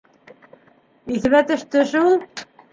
—Иҫемә 1.17 1.45
төштө 1.53 1.87
шул. 1.95 2.21